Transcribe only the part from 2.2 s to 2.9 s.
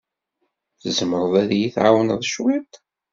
cwiṭ?